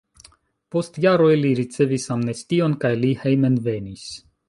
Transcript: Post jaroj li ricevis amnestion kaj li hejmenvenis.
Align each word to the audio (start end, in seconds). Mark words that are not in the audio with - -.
Post 0.75 0.97
jaroj 1.03 1.35
li 1.43 1.53
ricevis 1.61 2.09
amnestion 2.17 2.77
kaj 2.85 2.95
li 3.07 3.15
hejmenvenis. 3.25 4.13